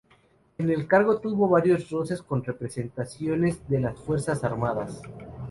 En 0.57 0.71
el 0.71 0.87
cargo 0.87 1.19
tuvo 1.19 1.47
varios 1.47 1.91
roces 1.91 2.23
con 2.23 2.43
representantes 2.43 3.19
de 3.69 3.79
las 3.79 3.99
Fuerzas 3.99 4.43
Armadas. 4.43 5.03